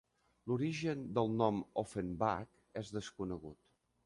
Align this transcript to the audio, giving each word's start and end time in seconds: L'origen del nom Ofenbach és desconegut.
L'origen 0.51 1.03
del 1.17 1.29
nom 1.43 1.61
Ofenbach 1.83 2.59
és 2.83 2.93
desconegut. 3.01 3.63